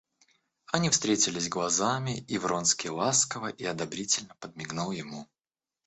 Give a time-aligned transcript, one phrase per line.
[0.73, 5.27] Они встретились глазами, и Вронский ласково и одобрительно подмигнул ему.